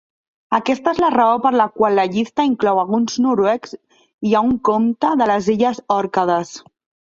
Aquesta 0.57 0.93
és 0.95 1.01
la 1.03 1.09
raó 1.15 1.35
per 1.43 1.51
la 1.61 1.67
qual 1.81 1.97
la 1.99 2.07
llista 2.15 2.47
inclou 2.51 2.81
alguns 2.85 3.19
noruecs 3.27 3.77
i 4.31 4.35
a 4.41 4.45
un 4.51 4.59
comte 4.73 5.15
de 5.23 5.33
les 5.35 5.55
illes 5.59 5.87
Òrcades. 6.01 6.61